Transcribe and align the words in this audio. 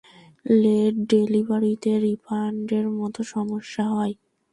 Late 0.45 0.93
ডেলিভারিতে 1.11 1.91
রিফান্ডের 1.99 2.85
মতো 2.97 3.19
সমস্যা 3.33 3.83
হয়। 3.93 4.13